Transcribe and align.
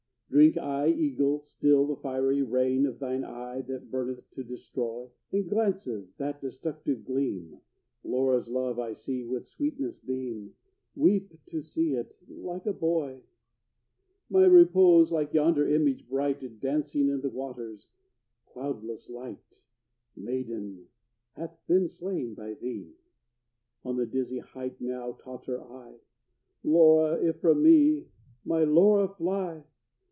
Drink 0.33 0.55
I, 0.57 0.87
eagle, 0.87 1.39
still 1.39 1.85
the 1.85 1.97
fiery 1.97 2.41
rain 2.41 2.85
Of 2.85 2.99
thine 2.99 3.25
eye, 3.25 3.61
that 3.67 3.91
burneth 3.91 4.29
to 4.31 4.45
destroy? 4.45 5.09
In 5.33 5.43
the 5.43 5.49
glances 5.49 6.13
that 6.15 6.39
destructive 6.39 7.03
gleam, 7.03 7.59
Laura's 8.05 8.47
love 8.47 8.79
I 8.79 8.93
see 8.93 9.25
with 9.25 9.45
sweetness 9.45 9.99
beam, 9.99 10.55
Weep 10.95 11.33
to 11.47 11.61
see 11.61 11.95
it 11.95 12.13
like 12.29 12.65
a 12.65 12.71
boy! 12.71 13.23
My 14.29 14.45
repose, 14.45 15.11
like 15.11 15.33
yonder 15.33 15.67
image 15.67 16.07
bright, 16.07 16.61
Dancing 16.61 17.09
in 17.09 17.19
the 17.19 17.29
waters 17.29 17.89
cloudless, 18.45 19.09
light, 19.09 19.61
Maiden, 20.15 20.87
hath 21.33 21.57
been 21.67 21.89
slain 21.89 22.35
by 22.35 22.53
thee! 22.53 22.93
On 23.83 23.97
the 23.97 24.05
dizzy 24.05 24.39
height 24.39 24.79
now 24.79 25.11
totter 25.11 25.61
I 25.61 25.99
Laura 26.63 27.21
if 27.21 27.41
from 27.41 27.63
me 27.63 28.05
my 28.45 28.63
Laura 28.63 29.09
fly! 29.09 29.65